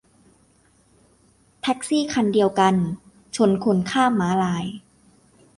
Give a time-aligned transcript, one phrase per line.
[1.61, 2.75] แท็กซี่คันเดียวกัน
[3.35, 4.65] ชนคนข้ามม้าลาย